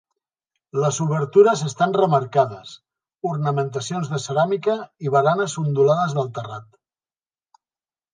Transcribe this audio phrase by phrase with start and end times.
[0.83, 2.71] Les obertures estan remarcades,
[3.31, 6.81] ornamentacions de ceràmica i baranes ondulades del terrat.